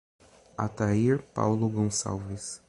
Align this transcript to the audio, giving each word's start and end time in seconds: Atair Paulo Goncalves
Atair 0.57 1.19
Paulo 1.31 1.69
Goncalves 1.69 2.59